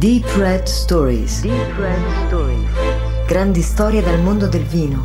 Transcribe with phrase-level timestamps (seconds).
[0.00, 1.42] Deep Red Stories.
[1.42, 2.70] Deep Red Stories.
[3.26, 5.04] Grandi storie dal mondo del vino.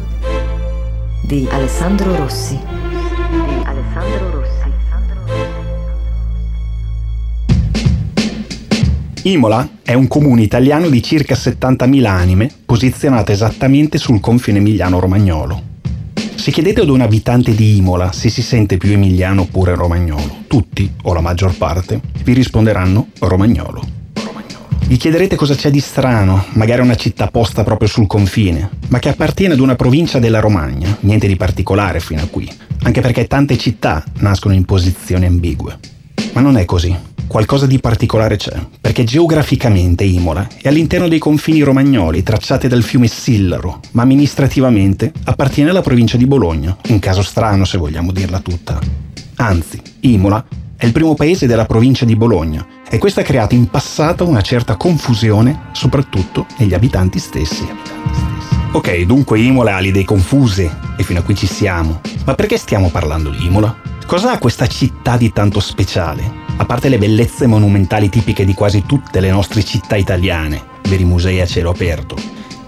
[1.21, 2.57] Di Alessandro Rossi.
[2.57, 4.71] Di Alessandro Rossi.
[9.23, 15.61] Imola è un comune italiano di circa 70.000 anime, posizionato esattamente sul confine emiliano-romagnolo.
[16.35, 20.89] Se chiedete ad un abitante di Imola se si sente più emiliano oppure romagnolo, tutti,
[21.03, 23.94] o la maggior parte, vi risponderanno romagnolo.
[24.87, 29.09] Vi chiederete cosa c'è di strano, magari una città posta proprio sul confine, ma che
[29.09, 32.47] appartiene ad una provincia della Romagna, niente di particolare fino a qui,
[32.83, 35.79] anche perché tante città nascono in posizioni ambigue.
[36.33, 41.61] Ma non è così qualcosa di particolare c'è, perché geograficamente Imola è all'interno dei confini
[41.61, 47.65] romagnoli tracciati dal fiume Sillaro, ma amministrativamente appartiene alla provincia di Bologna, un caso strano
[47.65, 48.79] se vogliamo dirla tutta.
[49.37, 50.45] Anzi, Imola
[50.77, 54.41] è il primo paese della provincia di Bologna e questo ha creato in passato una
[54.41, 57.67] certa confusione, soprattutto negli abitanti stessi.
[58.71, 62.01] Ok, dunque Imola ha le idee confuse e fino a qui ci siamo.
[62.25, 63.75] Ma perché stiamo parlando di Imola?
[64.05, 66.43] Cosa ha questa città di tanto speciale?
[66.57, 71.41] A parte le bellezze monumentali tipiche di quasi tutte le nostre città italiane, veri musei
[71.41, 72.15] a cielo aperto,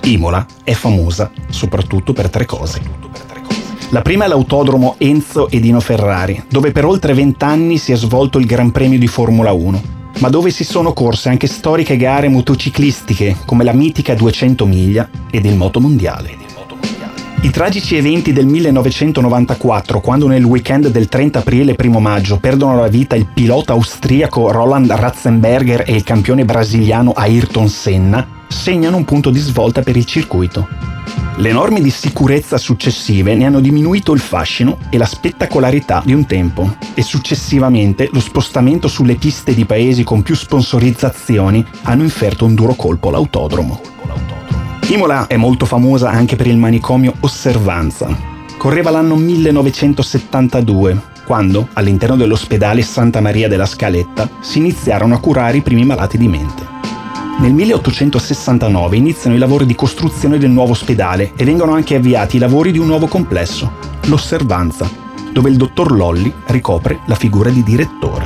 [0.04, 2.82] Imola è famosa soprattutto per tre cose.
[3.90, 8.38] La prima è l'autodromo Enzo e Dino Ferrari, dove per oltre vent'anni si è svolto
[8.38, 9.82] il Gran Premio di Formula 1,
[10.20, 15.46] ma dove si sono corse anche storiche gare motociclistiche come la mitica 200 miglia ed
[15.46, 16.46] il Moto Mondiale.
[17.42, 22.80] I tragici eventi del 1994, quando nel weekend del 30 aprile e 1 maggio perdono
[22.80, 29.06] la vita il pilota austriaco Roland Ratzenberger e il campione brasiliano Ayrton Senna, segnano un
[29.06, 30.68] punto di svolta per il circuito.
[31.40, 36.26] Le norme di sicurezza successive ne hanno diminuito il fascino e la spettacolarità di un
[36.26, 42.56] tempo e successivamente lo spostamento sulle piste di paesi con più sponsorizzazioni hanno inferto un
[42.56, 43.80] duro colpo all'autodromo.
[44.88, 48.08] Imola è molto famosa anche per il manicomio Osservanza.
[48.58, 55.62] Correva l'anno 1972, quando, all'interno dell'ospedale Santa Maria della Scaletta, si iniziarono a curare i
[55.62, 56.66] primi malati di mente.
[57.40, 62.40] Nel 1869 iniziano i lavori di costruzione del nuovo ospedale e vengono anche avviati i
[62.40, 63.74] lavori di un nuovo complesso,
[64.06, 64.90] l'Osservanza,
[65.32, 68.26] dove il dottor Lolli ricopre la figura di direttore.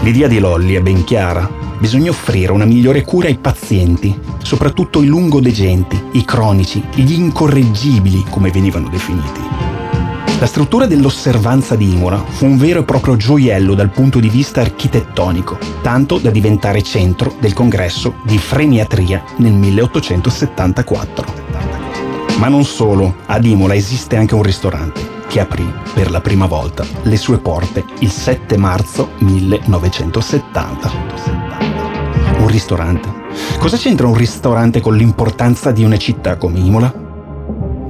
[0.00, 5.06] L'idea di Lolli è ben chiara, bisogna offrire una migliore cura ai pazienti, soprattutto i
[5.06, 9.65] lungodegenti, i cronici, gli incorreggibili, come venivano definiti.
[10.38, 14.60] La struttura dell'osservanza di Imola fu un vero e proprio gioiello dal punto di vista
[14.60, 21.44] architettonico, tanto da diventare centro del congresso di freniatria nel 1874.
[22.36, 26.84] Ma non solo, ad Imola esiste anche un ristorante che aprì per la prima volta
[27.02, 31.16] le sue porte il 7 marzo 1970
[32.38, 33.08] un ristorante.
[33.58, 36.92] Cosa c'entra un ristorante con l'importanza di una città come Imola?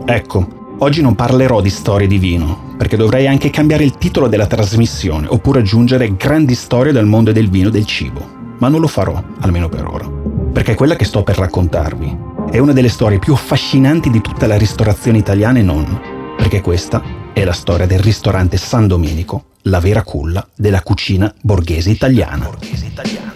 [0.04, 4.46] Ecco, oggi non parlerò di storie di vino, perché dovrei anche cambiare il titolo della
[4.46, 8.34] trasmissione, oppure aggiungere grandi storie dal mondo del vino e del cibo.
[8.58, 10.08] Ma non lo farò, almeno per ora.
[10.52, 12.16] Perché quella che sto per raccontarvi
[12.50, 16.00] è una delle storie più affascinanti di tutta la ristorazione italiana e non,
[16.36, 21.90] perché questa è la storia del ristorante San Domenico, la vera culla della cucina borghese
[21.90, 22.44] italiana.
[22.44, 23.35] Borghese italiana.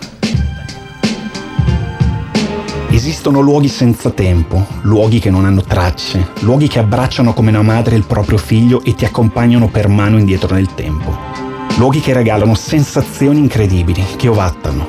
[2.92, 7.94] Esistono luoghi senza tempo, luoghi che non hanno tracce, luoghi che abbracciano come una madre
[7.94, 11.16] il proprio figlio e ti accompagnano per mano indietro nel tempo.
[11.76, 14.88] Luoghi che regalano sensazioni incredibili, che ovattano.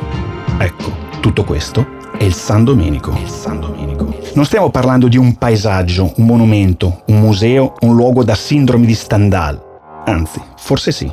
[0.57, 1.85] Ecco, tutto questo
[2.17, 3.15] è il San Domenico.
[3.21, 4.11] Il San Domenico.
[4.33, 8.95] Non stiamo parlando di un paesaggio, un monumento, un museo, un luogo da sindrome di
[8.95, 9.61] Stendhal.
[10.05, 11.09] Anzi, forse sì.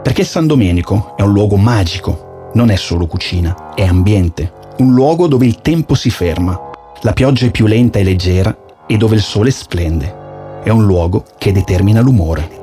[0.00, 5.26] Perché San Domenico è un luogo magico, non è solo cucina, è ambiente, un luogo
[5.26, 6.58] dove il tempo si ferma,
[7.02, 10.60] la pioggia è più lenta e leggera e dove il sole splende.
[10.62, 12.58] È un luogo che determina l'umore.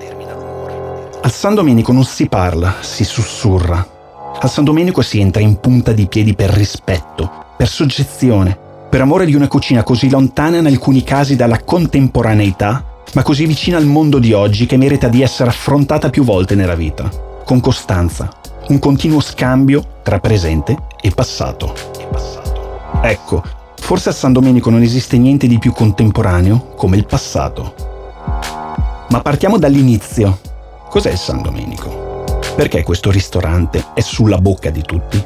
[1.22, 3.88] Al San Domenico non si parla, si sussurra.
[4.40, 8.58] Al San Domenico si entra in punta di piedi per rispetto, per soggezione,
[8.90, 12.84] per amore di una cucina così lontana in alcuni casi dalla contemporaneità,
[13.14, 16.76] ma così vicina al mondo di oggi che merita di essere affrontata più volte nella
[16.76, 17.10] vita,
[17.44, 18.30] con costanza,
[18.70, 21.97] un continuo scambio tra presente e passato.
[23.02, 23.44] Ecco,
[23.76, 27.74] forse a San Domenico non esiste niente di più contemporaneo come il passato.
[29.10, 30.40] Ma partiamo dall'inizio.
[30.90, 32.26] Cos'è il San Domenico?
[32.56, 35.24] Perché questo ristorante è sulla bocca di tutti?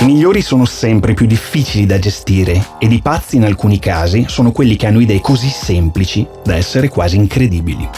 [0.00, 4.52] I migliori sono sempre più difficili da gestire ed i pazzi in alcuni casi sono
[4.52, 7.88] quelli che hanno idee così semplici da essere quasi incredibili.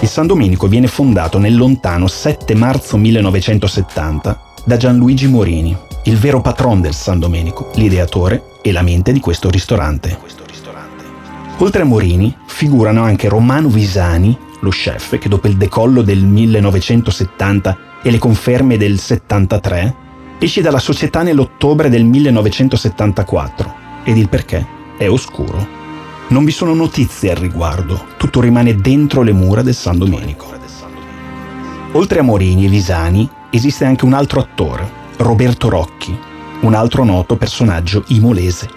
[0.00, 6.40] Il San Domenico viene fondato nel lontano 7 marzo 1970 da Gianluigi Morini, il vero
[6.40, 10.18] patron del San Domenico, l'ideatore e la mente di questo ristorante.
[11.58, 17.78] Oltre a Morini, figurano anche Romano Visani, lo chef che dopo il decollo del 1970
[18.02, 19.94] e le conferme del 73
[20.38, 23.74] esce dalla società nell'ottobre del 1974
[24.04, 24.66] ed il perché
[24.96, 25.78] è oscuro.
[26.28, 30.46] Non vi sono notizie al riguardo, tutto rimane dentro le mura del San Domenico.
[31.92, 36.18] Oltre a Morini e Visani esiste anche un altro attore, Roberto Rocchi,
[36.60, 38.70] un altro noto personaggio imolese.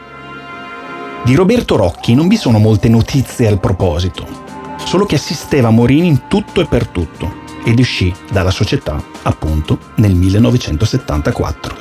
[1.24, 4.28] Di Roberto Rocchi non vi sono molte notizie al proposito,
[4.76, 10.16] solo che assisteva Morini in tutto e per tutto ed uscì dalla società appunto nel
[10.16, 11.76] 1974.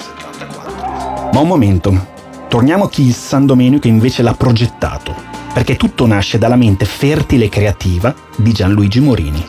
[1.33, 2.07] Ma un momento,
[2.47, 5.13] torniamo a chi il San Domenico invece l'ha progettato,
[5.53, 9.45] perché tutto nasce dalla mente fertile e creativa di Gianluigi Morini.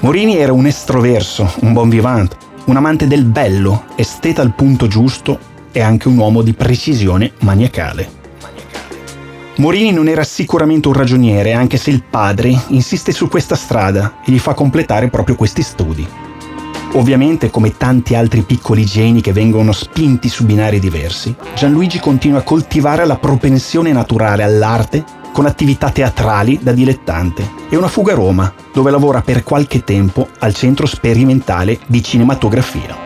[0.00, 5.38] Morini era un estroverso, un bon vivant, un amante del bello, esteta al punto giusto
[5.70, 8.24] e anche un uomo di precisione maniacale.
[9.56, 14.32] Morini non era sicuramente un ragioniere, anche se il padre insiste su questa strada e
[14.32, 16.06] gli fa completare proprio questi studi.
[16.92, 22.42] Ovviamente, come tanti altri piccoli geni che vengono spinti su binari diversi, Gianluigi continua a
[22.42, 25.04] coltivare la propensione naturale all'arte
[25.36, 30.30] con attività teatrali da dilettante e una fuga a Roma, dove lavora per qualche tempo
[30.38, 32.96] al centro sperimentale di cinematografia.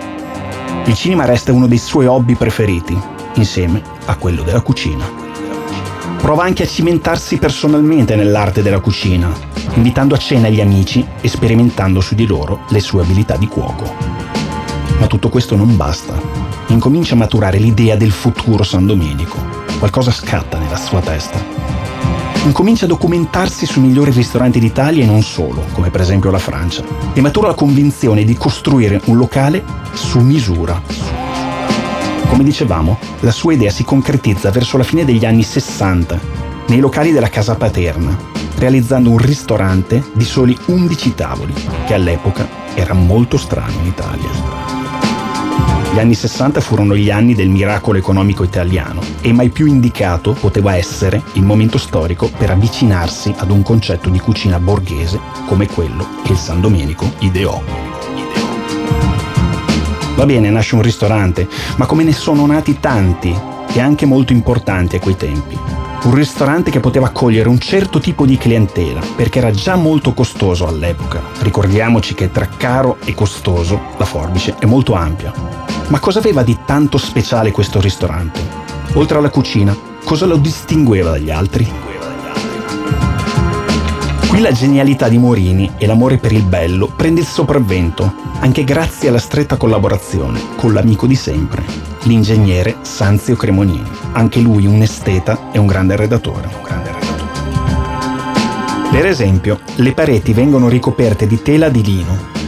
[0.85, 2.97] Il cinema resta uno dei suoi hobby preferiti,
[3.35, 5.05] insieme a quello della cucina.
[6.19, 9.29] Prova anche a cimentarsi personalmente nell'arte della cucina,
[9.75, 13.93] invitando a cena gli amici e sperimentando su di loro le sue abilità di cuoco.
[15.01, 16.15] Ma tutto questo non basta.
[16.69, 19.37] Incomincia a maturare l'idea del futuro San Domenico.
[19.81, 21.60] Qualcosa scatta nella sua testa
[22.45, 26.83] incomincia a documentarsi sui migliori ristoranti d'Italia e non solo, come per esempio la Francia,
[27.13, 30.81] e matura la convinzione di costruire un locale su misura.
[32.29, 36.19] Come dicevamo, la sua idea si concretizza verso la fine degli anni 60,
[36.69, 38.17] nei locali della casa paterna,
[38.57, 41.55] realizzando un ristorante di soli 11 tavoli,
[41.87, 44.80] che all'epoca era molto strano in Italia.
[45.93, 50.77] Gli anni 60 furono gli anni del miracolo economico italiano e mai più indicato poteva
[50.77, 56.33] essere il momento storico per avvicinarsi ad un concetto di cucina borghese come quello che
[56.33, 57.61] il San Domenico ideò.
[60.15, 63.37] Va bene, nasce un ristorante, ma come ne sono nati tanti
[63.73, 65.59] e anche molto importanti a quei tempi.
[66.03, 70.69] Un ristorante che poteva accogliere un certo tipo di clientela, perché era già molto costoso
[70.69, 71.21] all'epoca.
[71.41, 75.60] Ricordiamoci che tra caro e costoso la forbice è molto ampia.
[75.91, 78.41] Ma cosa aveva di tanto speciale questo ristorante?
[78.93, 81.69] Oltre alla cucina, cosa lo distingueva dagli altri?
[84.29, 89.09] Qui la genialità di Morini e l'amore per il bello prende il sopravvento, anche grazie
[89.09, 91.65] alla stretta collaborazione con l'amico di sempre,
[92.03, 96.49] l'ingegnere Sanzio Cremonini, anche lui un esteta e un grande redattore.
[98.93, 102.39] Per esempio, le pareti vengono ricoperte di tela di lino,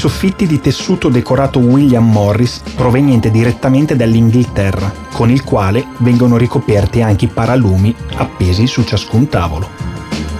[0.00, 7.26] soffitti di tessuto decorato William Morris proveniente direttamente dall'Inghilterra, con il quale vengono ricoperti anche
[7.26, 9.68] i paralumi appesi su ciascun tavolo.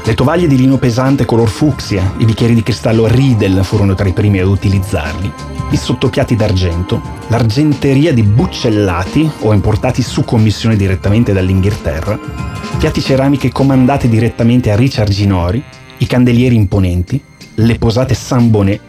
[0.03, 4.15] Le tovaglie di lino pesante color fucsia, i bicchieri di cristallo Riedel furono tra i
[4.15, 5.31] primi ad utilizzarli,
[5.73, 12.19] i sottopiatti d'argento, l'argenteria di buccellati o importati su commissione direttamente dall'Inghilterra,
[12.79, 15.63] piatti ceramiche comandate direttamente a Richard Ginori,
[15.99, 17.23] i candelieri imponenti,
[17.57, 18.81] le posate San Bonnet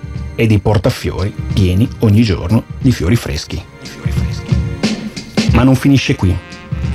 [0.42, 3.62] e dei portafiori pieni ogni giorno di fiori freschi.
[5.54, 6.36] Ma non finisce qui.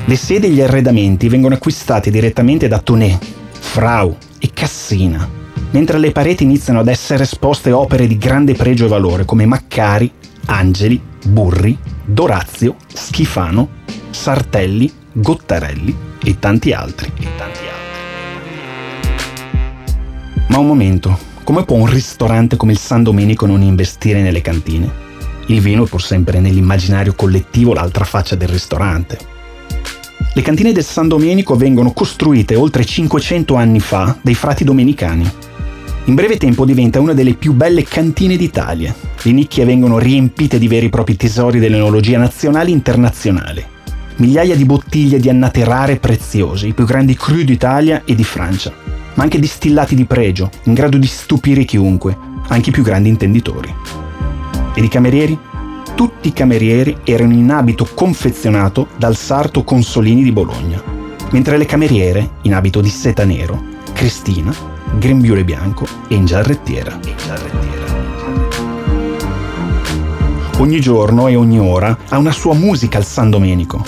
[0.04, 5.28] Le sedi e gli arredamenti vengono acquistati direttamente da Tonet, Frau e Cassina,
[5.70, 10.10] mentre alle pareti iniziano ad essere esposte opere di grande pregio e valore come Maccari,
[10.46, 13.68] Angeli, Burri, Dorazio, Schifano,
[14.10, 17.12] Sartelli, Gottarelli e tanti altri.
[17.16, 17.74] E tanti altri.
[20.48, 24.90] Ma un momento, come può un ristorante come il San Domenico non investire nelle cantine?
[25.46, 29.16] Il vino è pur sempre nell'immaginario collettivo l'altra faccia del ristorante.
[30.34, 35.30] Le cantine del San Domenico vengono costruite oltre 500 anni fa dai frati domenicani.
[36.06, 38.92] In breve tempo diventa una delle più belle cantine d'Italia.
[39.22, 43.68] Le nicchie vengono riempite di veri e propri tesori dell'enologia nazionale e internazionale.
[44.16, 48.24] Migliaia di bottiglie di annate rare e preziose, i più grandi cru d'Italia e di
[48.24, 48.85] Francia
[49.16, 52.16] ma anche distillati di pregio, in grado di stupire chiunque,
[52.48, 53.74] anche i più grandi intenditori.
[54.74, 55.38] Ed i camerieri?
[55.94, 60.82] Tutti i camerieri erano in abito confezionato dal sarto Consolini di Bologna,
[61.30, 63.62] mentre le cameriere, in abito di seta nero,
[63.94, 64.54] Cristina,
[64.98, 66.98] grembiule bianco e in giarrettiera.
[70.58, 73.84] Ogni giorno e ogni ora ha una sua musica al San Domenico.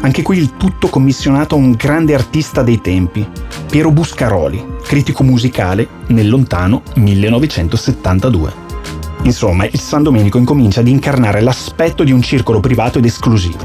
[0.00, 3.24] Anche qui il tutto commissionato a un grande artista dei tempi,
[3.72, 8.52] Piero Buscaroli, critico musicale nel lontano 1972.
[9.22, 13.56] Insomma, il San Domenico incomincia ad incarnare l'aspetto di un circolo privato ed esclusivo.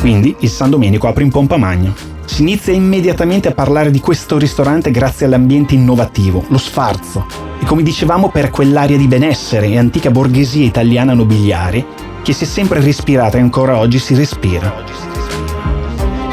[0.00, 1.94] Quindi il San Domenico apre in pompa magna.
[2.26, 7.24] Si inizia immediatamente a parlare di questo ristorante grazie all'ambiente innovativo, lo sfarzo,
[7.62, 11.86] e come dicevamo per quell'aria di benessere e antica borghesia italiana nobiliare
[12.22, 15.13] che si è sempre respirata e ancora oggi si respira.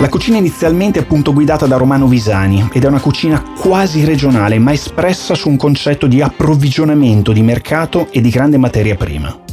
[0.02, 4.58] La cucina inizialmente è appunto guidata da Romano Visani ed è una cucina quasi regionale
[4.58, 9.44] ma espressa su un concetto di approvvigionamento di mercato e di grande materia prima.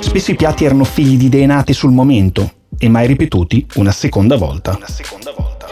[0.00, 4.36] Spesso i piatti erano figli di idee nate sul momento e mai ripetuti una seconda
[4.36, 4.76] volta.
[4.76, 5.66] Una seconda volta.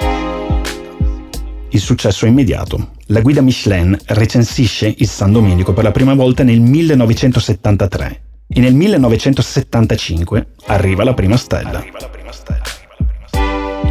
[1.70, 2.90] Il successo è immediato.
[3.06, 8.74] La guida Michelin recensisce il San Domenico per la prima volta nel 1973 e nel
[8.74, 11.78] 1975 arriva la prima stella.
[11.78, 12.65] Arriva la prima stella.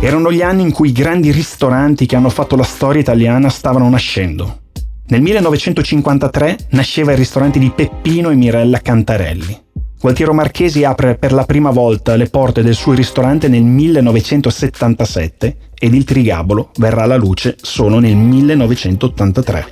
[0.06, 3.90] Erano gli anni in cui i grandi ristoranti che hanno fatto la storia italiana stavano
[3.90, 4.60] nascendo.
[5.08, 9.64] Nel 1953 nasceva il ristorante di Peppino e Mirella Cantarelli.
[10.00, 15.96] Gualtiero Marchesi apre per la prima volta le porte del suo ristorante nel 1977 ed
[15.96, 19.66] il Trigabolo verrà alla luce solo nel 1983.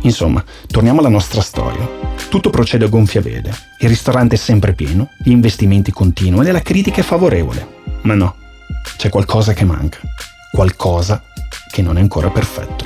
[0.00, 1.86] Insomma, torniamo alla nostra storia.
[2.30, 6.62] Tutto procede a gonfia vele, il ristorante è sempre pieno, gli investimenti continuano e la
[6.62, 7.75] critica è favorevole.
[8.06, 8.36] Ma no,
[8.96, 9.98] c'è qualcosa che manca,
[10.52, 11.20] qualcosa
[11.68, 12.84] che non è ancora perfetto.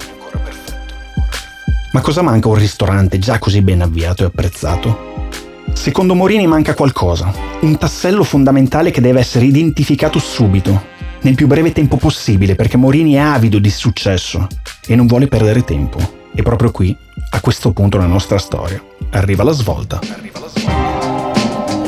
[1.92, 5.26] Ma cosa manca a un ristorante già così ben avviato e apprezzato?
[5.74, 10.86] Secondo Morini manca qualcosa, un tassello fondamentale che deve essere identificato subito,
[11.20, 14.46] nel più breve tempo possibile, perché Morini è avido di successo
[14.86, 15.98] e non vuole perdere tempo.
[16.34, 16.96] E proprio qui,
[17.28, 20.00] a questo punto della nostra storia, arriva la svolta.
[20.16, 20.89] Arriva la svolta.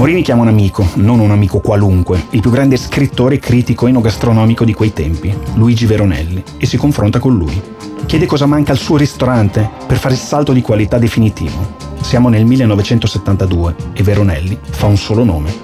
[0.03, 4.65] Morini chiama un amico, non un amico qualunque, il più grande scrittore e critico enogastronomico
[4.65, 7.63] di quei tempi, Luigi Veronelli, e si confronta con lui.
[8.07, 11.77] Chiede cosa manca al suo ristorante per fare il salto di qualità definitivo.
[12.01, 15.55] Siamo nel 1972 e Veronelli fa un solo nome,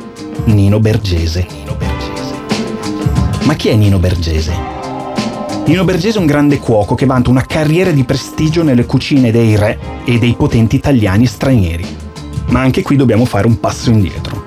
[0.44, 1.44] Nino Bergese.
[1.50, 2.34] Nino Bergese.
[3.42, 4.54] Ma chi è Nino Bergese?
[5.66, 9.56] Nino Bergese è un grande cuoco che vanta una carriera di prestigio nelle cucine dei
[9.56, 12.06] re e dei potenti italiani e stranieri
[12.48, 14.46] ma anche qui dobbiamo fare un passo indietro.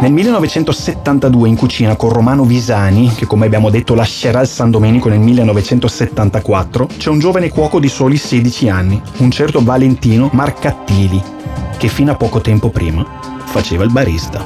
[0.00, 5.08] Nel 1972 in cucina con Romano Visani, che come abbiamo detto lascerà il San Domenico
[5.08, 11.20] nel 1974, c'è un giovane cuoco di soli 16 anni, un certo Valentino Marcattili,
[11.76, 13.04] che fino a poco tempo prima
[13.46, 14.44] faceva il barista.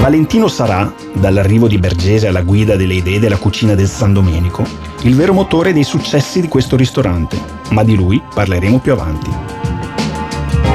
[0.00, 4.64] Valentino sarà, dall'arrivo di Bergese alla guida delle idee della cucina del San Domenico,
[5.02, 7.38] il vero motore dei successi di questo ristorante,
[7.72, 9.59] ma di lui parleremo più avanti.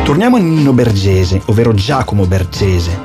[0.05, 2.95] Torniamo a Nino Bergese, ovvero Giacomo Bergese.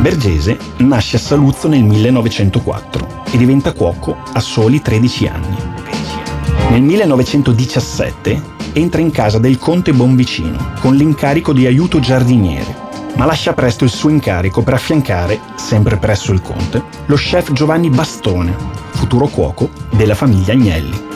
[0.00, 5.56] Bergese nasce a Saluzzo nel 1904 e diventa cuoco a soli 13 anni.
[6.70, 12.74] Nel 1917 entra in casa del conte Bonvicino con l'incarico di aiuto giardiniere,
[13.16, 17.90] ma lascia presto il suo incarico per affiancare, sempre presso il conte, lo chef Giovanni
[17.90, 18.56] Bastone,
[18.92, 21.07] futuro cuoco della famiglia Agnelli.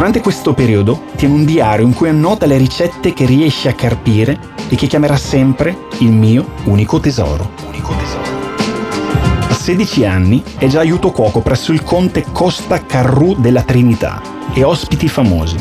[0.00, 4.40] Durante questo periodo tiene un diario in cui annota le ricette che riesce a carpire
[4.70, 7.50] e che chiamerà sempre il mio unico tesoro.
[7.68, 8.22] Unico tesoro.
[9.46, 14.22] A 16 anni è già aiuto cuoco presso il conte Costa Carrù della Trinità
[14.54, 15.58] e ospiti famosi,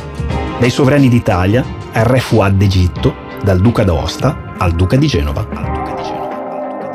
[0.58, 5.46] dai sovrani d'Italia al re Fuad d'Egitto, dal duca d'Aosta al duca di Genova.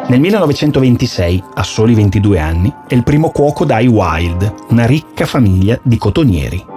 [0.09, 5.79] Nel 1926, a soli 22 anni, è il primo cuoco dai Wild, una ricca famiglia
[5.83, 6.73] di cotonieri.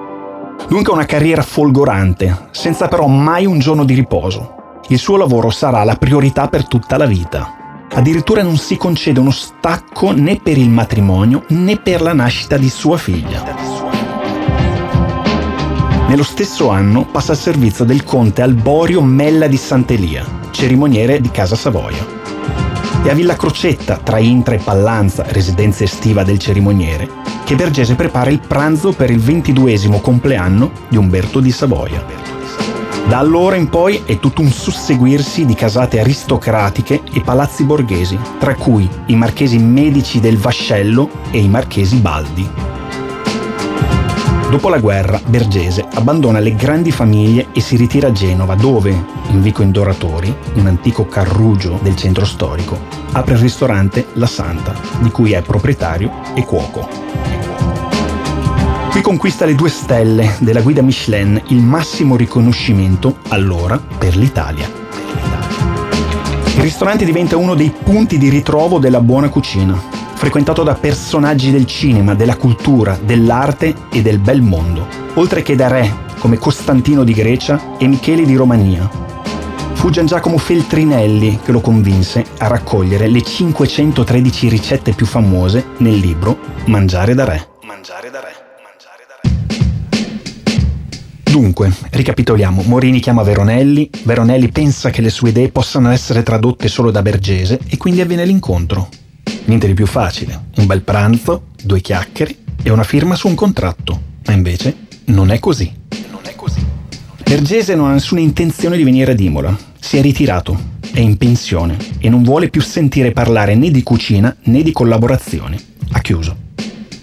[0.67, 4.81] Dunque una carriera folgorante, senza però mai un giorno di riposo.
[4.89, 7.85] Il suo lavoro sarà la priorità per tutta la vita.
[7.89, 12.69] Addirittura non si concede uno stacco né per il matrimonio né per la nascita di
[12.69, 13.45] sua figlia.
[16.09, 21.55] Nello stesso anno passa al servizio del conte Alborio Mella di Sant'Elia, cerimoniere di Casa
[21.55, 22.16] Savoia
[23.03, 27.09] e a Villa Crocetta, tra Intra e Pallanza, residenza estiva del cerimoniere,
[27.45, 32.03] che Bergese prepara il pranzo per il ventiduesimo compleanno di Umberto di Savoia.
[33.07, 38.53] Da allora in poi è tutto un susseguirsi di casate aristocratiche e palazzi borghesi, tra
[38.53, 42.76] cui i marchesi Medici del Vascello e i marchesi Baldi.
[44.49, 48.91] Dopo la guerra, Bergese abbandona le grandi famiglie e si ritira a Genova, dove,
[49.31, 52.79] in Vico Indoratori, un antico carrugio del centro storico,
[53.11, 56.87] apre il ristorante La Santa, di cui è proprietario e cuoco.
[58.89, 64.71] Qui conquista le due stelle della guida Michelin, il massimo riconoscimento allora per l'Italia.
[66.61, 72.15] ristorante diventa uno dei punti di ritrovo della buona cucina, frequentato da personaggi del cinema,
[72.15, 77.77] della cultura, dell'arte e del bel mondo, oltre che da re come Costantino di Grecia
[77.77, 78.89] e Michele di Romania.
[79.73, 85.97] Fu Gian Giacomo Feltrinelli che lo convinse a raccogliere le 513 ricette più famose nel
[85.97, 87.47] libro Mangiare da re.
[87.61, 88.45] Mangiare da re.
[91.23, 96.89] Dunque, ricapitoliamo, Morini chiama Veronelli, Veronelli pensa che le sue idee possano essere tradotte solo
[96.89, 98.89] da Bergese e quindi avviene l'incontro.
[99.47, 104.01] Niente di più facile, un bel pranzo, due chiacchiere e una firma su un contratto.
[104.25, 104.75] Ma invece
[105.05, 105.71] non è così.
[106.11, 106.61] Non è così.
[107.23, 109.57] Bergese non ha nessuna intenzione di venire ad Imola.
[109.79, 114.35] Si è ritirato, è in pensione e non vuole più sentire parlare né di cucina
[114.43, 115.57] né di collaborazioni.
[115.91, 116.35] Ha chiuso.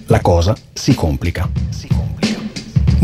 [0.08, 1.48] La cosa si complica.
[1.70, 2.33] Si complica.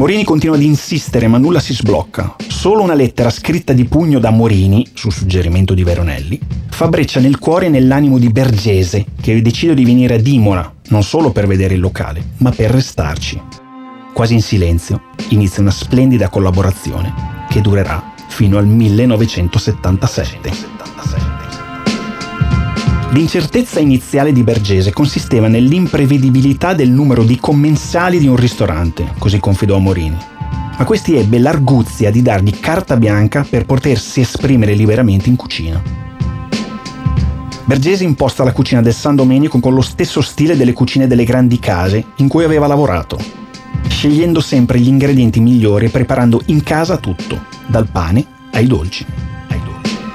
[0.00, 2.36] Morini continua ad insistere ma nulla si sblocca.
[2.48, 6.40] Solo una lettera scritta di pugno da Morini, su suggerimento di Veronelli,
[6.70, 11.02] fa breccia nel cuore e nell'animo di Bergese, che decide di venire ad Imola, non
[11.02, 13.38] solo per vedere il locale, ma per restarci.
[14.14, 20.79] Quasi in silenzio inizia una splendida collaborazione che durerà fino al 1977.
[23.12, 29.78] L'incertezza iniziale di Bergese consisteva nell'imprevedibilità del numero di commensali di un ristorante, così confidò
[29.78, 30.16] Morini.
[30.78, 35.82] Ma questi ebbe l'arguzia di dargli carta bianca per potersi esprimere liberamente in cucina.
[37.64, 41.58] Bergese imposta la cucina del San Domenico con lo stesso stile delle cucine delle grandi
[41.58, 43.18] case in cui aveva lavorato,
[43.88, 49.04] scegliendo sempre gli ingredienti migliori e preparando in casa tutto, dal pane ai dolci.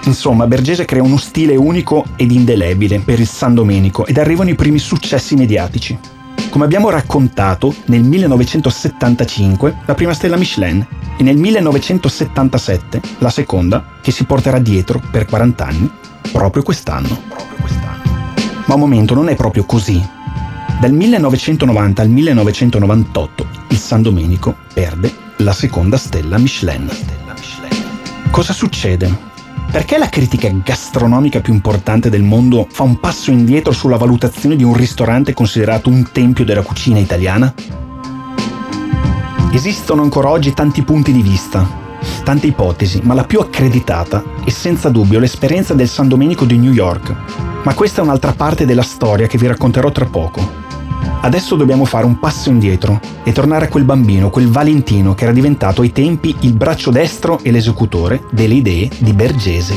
[0.05, 4.55] Insomma, Bergese crea uno stile unico ed indelebile per il San Domenico ed arrivano i
[4.55, 5.97] primi successi mediatici.
[6.49, 10.85] Come abbiamo raccontato, nel 1975 la prima stella Michelin
[11.17, 15.91] e nel 1977 la seconda, che si porterà dietro per 40 anni,
[16.31, 17.19] proprio quest'anno.
[18.67, 20.01] Ma un momento, non è proprio così.
[20.79, 26.89] Dal 1990 al 1998 il San Domenico perde la seconda stella Michelin.
[28.31, 29.33] Cosa succede?
[29.75, 34.63] Perché la critica gastronomica più importante del mondo fa un passo indietro sulla valutazione di
[34.63, 37.53] un ristorante considerato un tempio della cucina italiana?
[39.51, 41.67] Esistono ancora oggi tanti punti di vista,
[42.23, 46.71] tante ipotesi, ma la più accreditata è senza dubbio l'esperienza del San Domenico di New
[46.71, 47.13] York.
[47.63, 50.64] Ma questa è un'altra parte della storia che vi racconterò tra poco.
[51.25, 55.33] Adesso dobbiamo fare un passo indietro e tornare a quel bambino, quel Valentino che era
[55.33, 59.75] diventato ai tempi il braccio destro e l'esecutore delle idee di Bergese.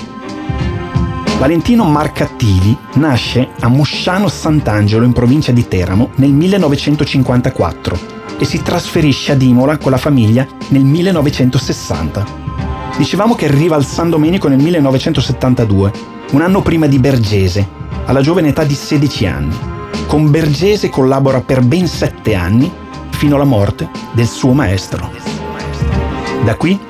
[1.39, 7.99] Valentino Marcattili nasce a Mosciano Sant'Angelo in provincia di Teramo nel 1954
[8.39, 12.27] e si trasferisce ad Imola con la famiglia nel 1960.
[12.99, 15.93] Dicevamo che arriva al San Domenico nel 1972,
[16.33, 17.67] un anno prima di Bergese,
[18.05, 19.77] alla giovane età di 16 anni.
[20.09, 22.73] Con Bergese collabora per ben sette anni,
[23.11, 25.11] fino alla morte del suo maestro.
[26.47, 26.81] Da qui,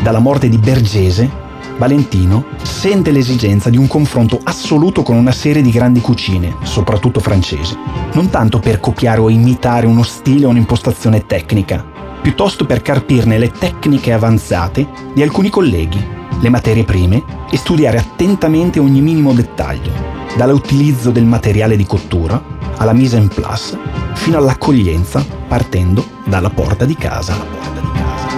[0.00, 1.28] dalla morte di Bergese,
[1.76, 7.76] Valentino sente l'esigenza di un confronto assoluto con una serie di grandi cucine, soprattutto francesi,
[8.12, 11.84] non tanto per copiare o imitare uno stile o un'impostazione tecnica,
[12.22, 16.00] piuttosto per carpirne le tecniche avanzate di alcuni colleghi,
[16.40, 19.90] le materie prime e studiare attentamente ogni minimo dettaglio,
[20.36, 23.78] dall'utilizzo del materiale di cottura alla mise en place
[24.14, 27.34] fino all'accoglienza partendo dalla porta di casa.
[27.34, 28.28] Porta di casa.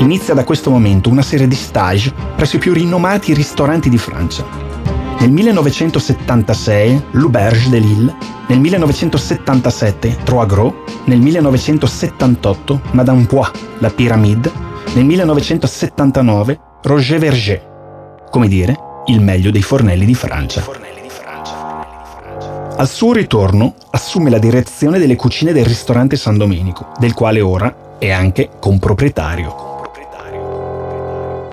[0.00, 4.44] Inizia da questo momento una serie di stage presso i più rinomati ristoranti di Francia.
[5.18, 8.14] Nel 1976 L'Auberge de Lille,
[8.46, 10.72] nel 1977 Trois Gros,
[11.06, 14.52] nel 1978 Madame Poix, La Pyramide,
[14.94, 18.26] nel 1979 Roger Verger.
[18.30, 18.76] Come dire,
[19.06, 20.87] il meglio dei fornelli di Francia.
[22.78, 27.96] Al suo ritorno assume la direzione delle cucine del ristorante San Domenico, del quale ora
[27.98, 29.82] è anche comproprietario.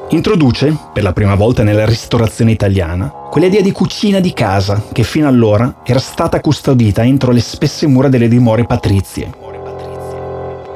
[0.09, 5.27] Introduce, per la prima volta nella ristorazione italiana, quell'idea di cucina di casa che fino
[5.27, 9.31] allora era stata custodita entro le spesse mura delle dimore patrizie.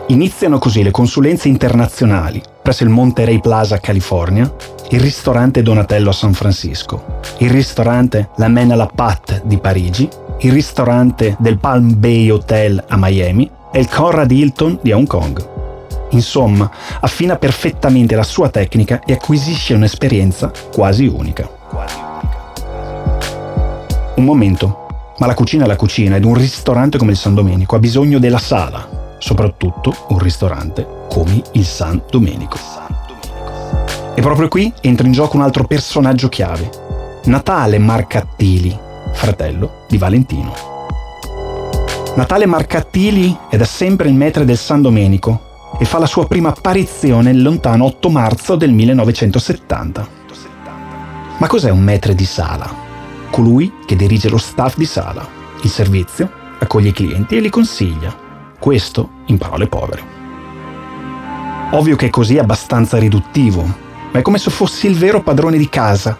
[0.07, 4.51] Iniziano così le consulenze internazionali presso il Monterey Plaza a California,
[4.89, 10.09] il ristorante Donatello a San Francisco, il ristorante La Mena La Pat di Parigi
[10.41, 15.47] il ristorante del Palm Bay Hotel a Miami e il Conrad Hilton di Hong Kong.
[16.11, 16.69] Insomma,
[17.01, 21.47] affina perfettamente la sua tecnica e acquisisce un'esperienza quasi unica.
[24.15, 27.75] Un momento, ma la cucina è la cucina ed un ristorante come il San Domenico
[27.75, 32.57] ha bisogno della sala, soprattutto un ristorante come il San Domenico.
[34.15, 36.69] E proprio qui entra in gioco un altro personaggio chiave,
[37.25, 40.77] Natale Marcattili, fratello di Valentino.
[42.15, 45.47] Natale Marcattili è da sempre il metre del San Domenico
[45.79, 50.07] e fa la sua prima apparizione il lontano 8 marzo del 1970.
[51.37, 52.69] Ma cos'è un metre di sala?
[53.29, 55.25] Colui che dirige lo staff di sala,
[55.61, 58.13] il servizio, accoglie i clienti e li consiglia.
[58.59, 60.17] Questo in parole povere.
[61.71, 63.63] Ovvio che è così abbastanza riduttivo,
[64.11, 66.17] ma è come se fossi il vero padrone di casa,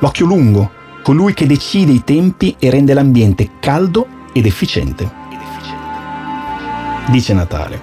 [0.00, 5.10] l'occhio lungo, colui che decide i tempi e rende l'ambiente caldo ed efficiente.
[7.08, 7.80] Dice Natale.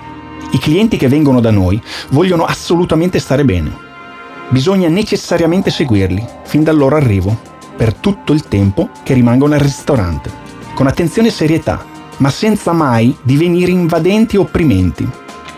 [0.51, 3.85] I clienti che vengono da noi vogliono assolutamente stare bene.
[4.49, 7.37] Bisogna necessariamente seguirli fin dal loro arrivo,
[7.75, 10.31] per tutto il tempo che rimangono al ristorante,
[10.73, 11.83] con attenzione e serietà,
[12.17, 15.07] ma senza mai divenire invadenti o opprimenti.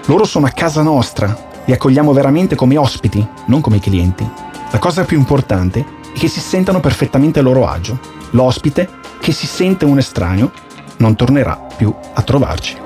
[0.06, 4.28] Loro sono a casa nostra, li accogliamo veramente come ospiti, non come clienti.
[4.72, 8.00] La cosa più importante che si sentano perfettamente a loro agio.
[8.32, 10.52] L'ospite, che si sente un estraneo,
[10.98, 12.78] non tornerà più a trovarci.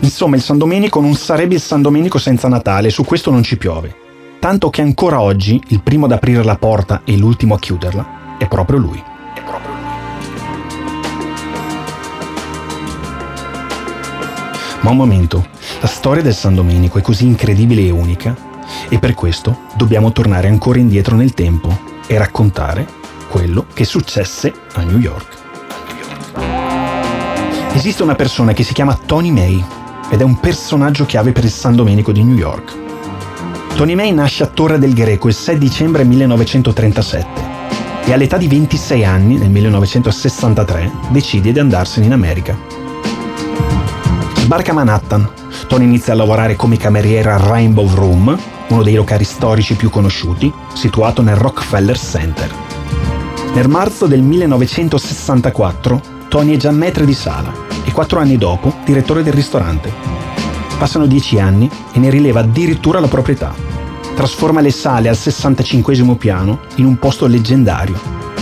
[0.00, 3.56] Insomma, il San Domenico non sarebbe il San Domenico senza Natale, su questo non ci
[3.56, 3.94] piove.
[4.40, 8.48] Tanto che ancora oggi il primo ad aprire la porta e l'ultimo a chiuderla è
[8.48, 9.02] proprio lui.
[9.34, 9.82] È proprio lui.
[14.80, 15.46] Ma un momento,
[15.80, 18.50] la storia del San Domenico è così incredibile e unica
[18.88, 22.86] e per questo dobbiamo tornare ancora indietro nel tempo e raccontare
[23.28, 25.40] quello che successe a New York.
[27.74, 29.64] Esiste una persona che si chiama Tony May
[30.10, 32.76] ed è un personaggio chiave per il San Domenico di New York.
[33.74, 37.60] Tony May nasce a Torre del Greco il 6 dicembre 1937
[38.04, 42.56] e all'età di 26 anni, nel 1963, decide di andarsene in America.
[44.36, 45.41] Sbarca a Manhattan.
[45.66, 50.52] Tony inizia a lavorare come cameriera a Rainbow Room, uno dei locali storici più conosciuti,
[50.74, 52.54] situato nel Rockefeller Center.
[53.54, 57.52] Nel marzo del 1964 Tony è già maître di sala
[57.84, 59.92] e quattro anni dopo direttore del ristorante.
[60.78, 63.54] Passano dieci anni e ne rileva addirittura la proprietà.
[64.14, 67.98] Trasforma le sale al 65 piano in un posto leggendario.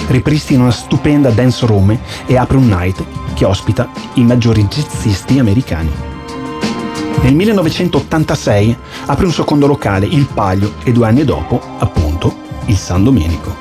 [0.06, 3.04] Ripristina una stupenda dance room e apre un night
[3.34, 6.09] che ospita i maggiori jazzisti americani.
[7.22, 12.34] Nel 1986 apre un secondo locale, il Palio, e due anni dopo, appunto,
[12.66, 13.54] il San Domenico.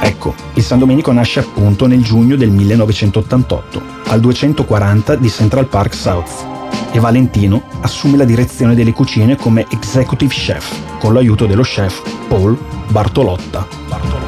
[0.00, 5.94] Ecco, il San Domenico nasce appunto nel giugno del 1988, al 240 di Central Park
[5.94, 6.30] South,
[6.90, 12.58] e Valentino assume la direzione delle cucine come executive chef, con l'aiuto dello chef Paul
[12.88, 13.66] Bartolotta.
[13.70, 14.19] Il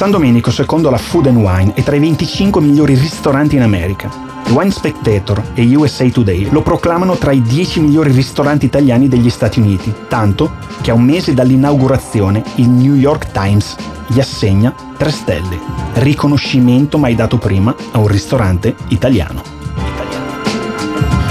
[0.00, 4.08] San Domenico, secondo la Food and Wine, è tra i 25 migliori ristoranti in America.
[4.48, 9.60] Wine Spectator e USA Today lo proclamano tra i 10 migliori ristoranti italiani degli Stati
[9.60, 15.58] Uniti, tanto che a un mese dall'inaugurazione il New York Times gli assegna 3 stelle,
[15.96, 19.42] riconoscimento mai dato prima a un ristorante italiano.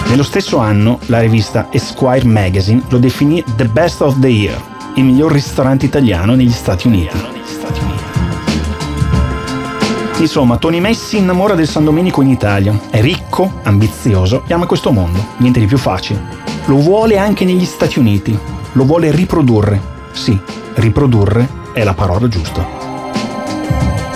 [0.10, 4.62] Nello stesso anno la rivista Esquire Magazine lo definì The Best of the Year,
[4.94, 7.38] il miglior ristorante italiano negli Stati Uniti.
[10.20, 12.78] Insomma, Tony May si innamora del San Domenico in Italia.
[12.90, 15.24] È ricco, ambizioso e ama questo mondo.
[15.38, 16.22] Niente di più facile.
[16.66, 18.38] Lo vuole anche negli Stati Uniti.
[18.74, 19.82] Lo vuole riprodurre.
[20.12, 20.38] Sì,
[20.76, 22.68] riprodurre è la parola giusta.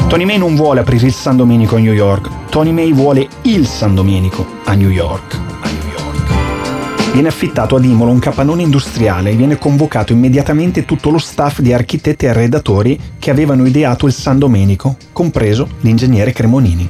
[0.08, 3.66] Tony May non vuole aprire il San Domenico a New York, Tony May vuole il
[3.66, 5.43] San Domenico a New York.
[7.14, 11.72] Viene affittato ad Imola un capannone industriale e viene convocato immediatamente tutto lo staff di
[11.72, 16.90] architetti e arredatori che avevano ideato il San Domenico, compreso l'ingegnere Cremonini.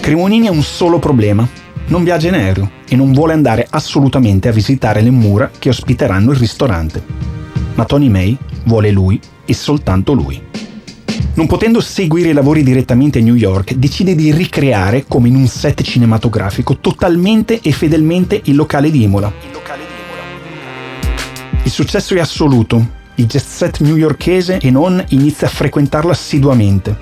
[0.00, 1.48] Cremonini ha un solo problema,
[1.86, 6.32] non viaggia in aereo e non vuole andare assolutamente a visitare le mura che ospiteranno
[6.32, 7.30] il ristorante
[7.74, 10.50] ma Tony May vuole lui e soltanto lui.
[11.34, 15.46] Non potendo seguire i lavori direttamente a New York, decide di ricreare, come in un
[15.46, 19.32] set cinematografico, totalmente e fedelmente il locale di Imola.
[21.62, 23.00] Il successo è assoluto.
[23.14, 26.94] Il jet set newyorkese e non inizia a frequentarlo assiduamente.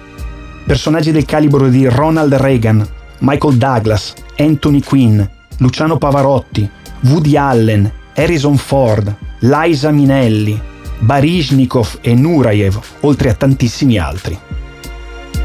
[0.65, 2.87] Personaggi del calibro di Ronald Reagan,
[3.19, 5.21] Michael Douglas, Anthony Quinn,
[5.59, 10.61] Luciano Pavarotti, Woody Allen, Harrison Ford, Liza Minelli,
[11.01, 14.39] Baryshnikov e Nurayev, oltre a tantissimi altri.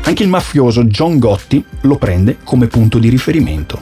[0.03, 3.79] Anche il mafioso John Gotti lo prende come punto di riferimento.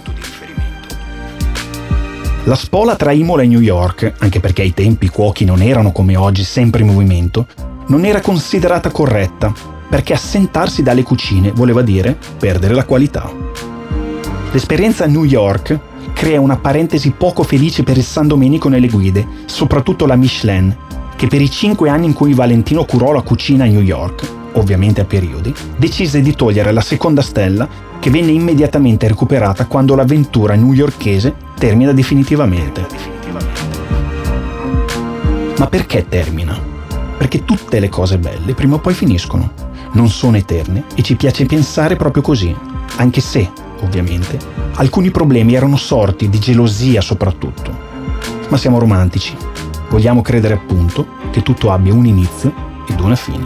[2.45, 5.91] La spola tra Imola e New York, anche perché ai tempi i cuochi non erano
[5.91, 7.47] come oggi sempre in movimento,
[7.87, 9.51] non era considerata corretta,
[9.89, 13.29] perché assentarsi dalle cucine voleva dire perdere la qualità.
[14.51, 15.79] L'esperienza a New York
[16.13, 20.75] crea una parentesi poco felice per il San Domenico nelle guide, soprattutto la Michelin,
[21.23, 24.99] che per i cinque anni in cui Valentino curò la cucina a New York, ovviamente
[24.99, 27.65] a periodi, decise di togliere la seconda stella
[27.97, 32.85] che venne immediatamente recuperata quando l'avventura newyorkese termina definitivamente.
[35.55, 36.59] Ma perché termina?
[37.17, 39.53] Perché tutte le cose belle prima o poi finiscono,
[39.93, 42.53] non sono eterne e ci piace pensare proprio così,
[42.97, 44.37] anche se, ovviamente,
[44.73, 47.91] alcuni problemi erano sorti di gelosia soprattutto.
[48.49, 49.33] Ma siamo romantici,
[49.93, 52.51] vogliamo credere appunto che tutto abbia un inizio
[52.87, 53.45] ed una fine.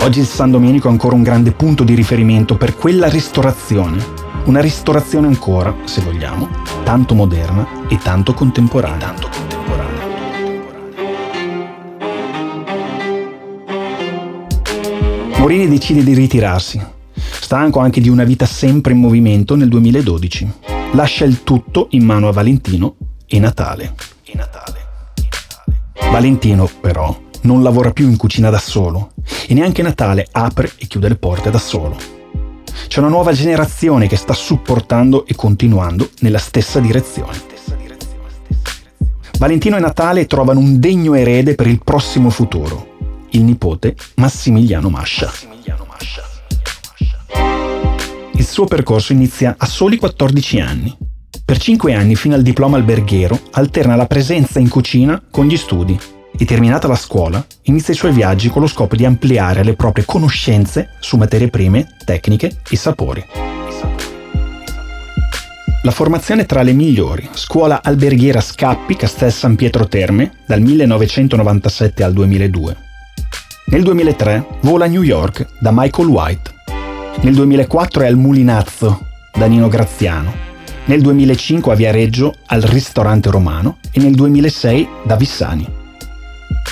[0.00, 4.04] Oggi il San Domenico è ancora un grande punto di riferimento per quella ristorazione,
[4.46, 6.48] una ristorazione ancora, se vogliamo,
[6.82, 8.98] tanto moderna e tanto contemporanea.
[8.98, 9.98] Tanto contemporanea.
[15.38, 20.52] Morini decide di ritirarsi, stanco anche di una vita sempre in movimento nel 2012.
[20.94, 22.96] Lascia il tutto in mano a Valentino
[23.32, 23.94] e Natale.
[24.24, 24.78] E Natale.
[26.10, 29.12] Valentino, però, non lavora più in cucina da solo
[29.46, 31.96] e neanche Natale apre e chiude le porte da solo.
[32.88, 37.40] C'è una nuova generazione che sta supportando e continuando nella stessa direzione.
[39.38, 42.96] Valentino e Natale trovano un degno erede per il prossimo futuro,
[43.30, 45.32] il nipote Massimiliano Mascia.
[48.32, 51.09] Il suo percorso inizia a soli 14 anni.
[51.50, 55.98] Per 5 anni, fino al diploma alberghiero, alterna la presenza in cucina con gli studi
[56.38, 60.04] e terminata la scuola, inizia i suoi viaggi con lo scopo di ampliare le proprie
[60.04, 63.26] conoscenze su materie prime, tecniche e sapori.
[65.82, 72.12] La formazione tra le migliori, scuola alberghiera Scappi Castel San Pietro Terme dal 1997 al
[72.12, 72.76] 2002.
[73.70, 76.50] Nel 2003 vola a New York da Michael White.
[77.22, 79.00] Nel 2004 è al Mulinazzo
[79.34, 80.49] da Nino Graziano.
[80.86, 85.66] Nel 2005 a Viareggio al Ristorante Romano e nel 2006 da Vissani.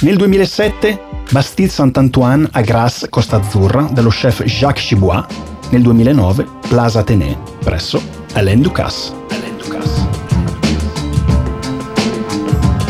[0.01, 5.25] Nel 2007 Bastille Saint-Antoine a Grasse, Costa Azzurra, dallo chef Jacques Chibois.
[5.71, 8.01] Nel 2009 Plaza Athénée, presso
[8.33, 9.19] Alain Ducasse.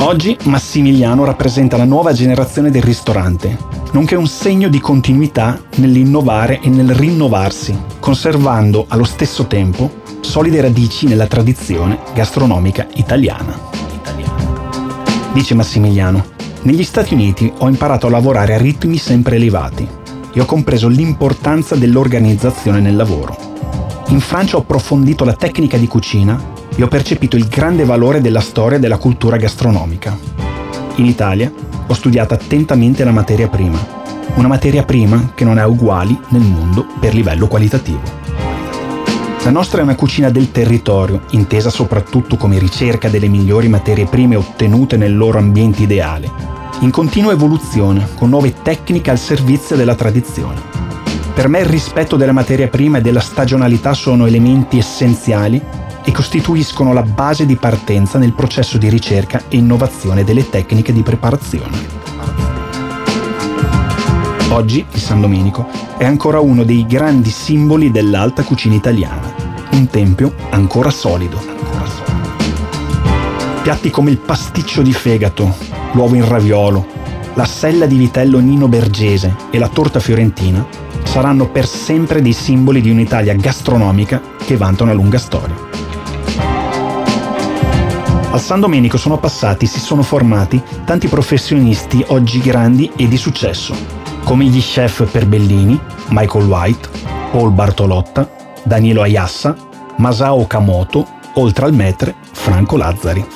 [0.00, 3.58] Oggi Massimiliano rappresenta la nuova generazione del ristorante,
[3.92, 11.06] nonché un segno di continuità nell'innovare e nel rinnovarsi, conservando allo stesso tempo solide radici
[11.06, 13.76] nella tradizione gastronomica italiana.
[15.32, 16.24] Dice Massimiliano,
[16.62, 19.86] negli Stati Uniti ho imparato a lavorare a ritmi sempre elevati
[20.32, 23.36] e ho compreso l'importanza dell'organizzazione nel lavoro.
[24.08, 26.42] In Francia ho approfondito la tecnica di cucina
[26.74, 30.18] e ho percepito il grande valore della storia e della cultura gastronomica.
[30.96, 31.52] In Italia
[31.86, 33.78] ho studiato attentamente la materia prima,
[34.34, 38.17] una materia prima che non ha uguali nel mondo per livello qualitativo.
[39.44, 44.36] La nostra è una cucina del territorio, intesa soprattutto come ricerca delle migliori materie prime
[44.36, 46.30] ottenute nel loro ambiente ideale,
[46.80, 50.60] in continua evoluzione, con nuove tecniche al servizio della tradizione.
[51.32, 55.62] Per me il rispetto della materia prima e della stagionalità sono elementi essenziali
[56.04, 61.02] e costituiscono la base di partenza nel processo di ricerca e innovazione delle tecniche di
[61.02, 61.96] preparazione.
[64.50, 69.27] Oggi il San Domenico è ancora uno dei grandi simboli dell'alta cucina italiana,
[69.72, 71.40] un tempio ancora solido.
[73.62, 75.54] Piatti come il pasticcio di fegato,
[75.92, 76.86] l'uovo in raviolo,
[77.34, 80.66] la sella di vitello Nino Bergese e la torta fiorentina
[81.04, 85.54] saranno per sempre dei simboli di un'Italia gastronomica che vanta una lunga storia.
[88.30, 93.16] Al San Domenico sono passati e si sono formati tanti professionisti oggi grandi e di
[93.16, 93.74] successo,
[94.24, 95.78] come gli chef per Bellini,
[96.08, 96.88] Michael White,
[97.30, 99.56] Paul Bartolotta, Danielo Ayassa,
[99.96, 103.26] Masao Okamoto, oltre al maître Franco Lazzari.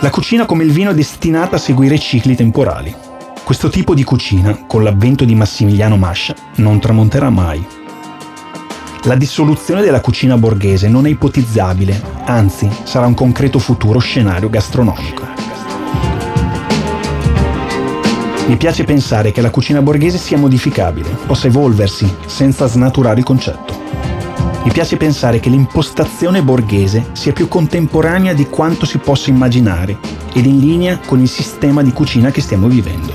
[0.00, 2.94] La cucina come il vino è destinata a seguire cicli temporali.
[3.44, 7.64] Questo tipo di cucina, con l'avvento di Massimiliano Mascia, non tramonterà mai.
[9.04, 15.41] La dissoluzione della cucina borghese non è ipotizzabile, anzi sarà un concreto futuro scenario gastronomico.
[18.52, 23.80] Mi piace pensare che la cucina borghese sia modificabile, possa evolversi senza snaturare il concetto.
[24.64, 29.96] Mi piace pensare che l'impostazione borghese sia più contemporanea di quanto si possa immaginare
[30.34, 33.14] ed in linea con il sistema di cucina che stiamo vivendo.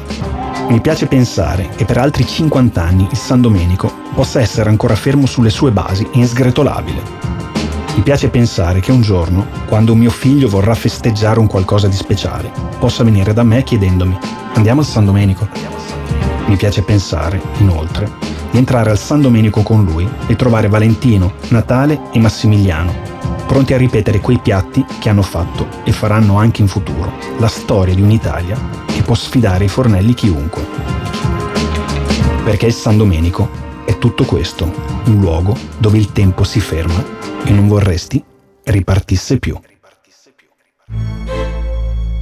[0.69, 5.27] Mi piace pensare che per altri 50 anni il San Domenico possa essere ancora fermo
[5.27, 7.26] sulle sue basi e insgretolabile.
[7.97, 12.51] Mi piace pensare che un giorno, quando mio figlio vorrà festeggiare un qualcosa di speciale,
[12.77, 14.17] possa venire da me chiedendomi
[14.53, 15.47] Andiamo al San Domenico.
[16.45, 18.09] Mi piace pensare, inoltre,
[18.51, 22.93] di entrare al San Domenico con lui e trovare Valentino, Natale e Massimiliano,
[23.47, 27.95] pronti a ripetere quei piatti che hanno fatto e faranno anche in futuro la storia
[27.95, 30.65] di un'Italia che può sfidare i fornelli chiunque.
[32.43, 34.69] Perché il San Domenico è tutto questo,
[35.05, 37.01] un luogo dove il tempo si ferma
[37.45, 38.21] e non vorresti
[38.63, 39.57] ripartisse più.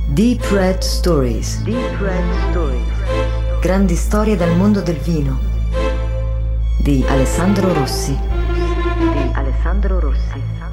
[0.10, 1.64] Deep Red Stories.
[1.64, 2.88] Deep Red Stories.
[3.60, 5.40] Grandi storie dal mondo del vino.
[6.84, 8.12] Di Alessandro Rossi.
[8.12, 10.65] Di Alessandro Rossi.